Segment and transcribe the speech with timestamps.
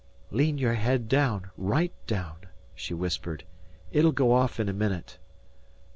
[0.31, 3.43] "Lean your head daown right daown!" he whispered.
[3.91, 5.19] "It'll go off in a minute."